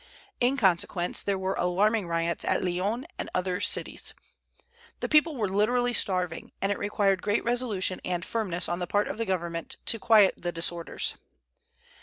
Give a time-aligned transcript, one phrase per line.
[0.39, 4.15] In consequence there were alarming riots at Lyons and other cities.
[4.99, 9.07] The people were literally starving, and it required great resolution and firmness on the part
[9.07, 11.17] of government to quiet the disorders.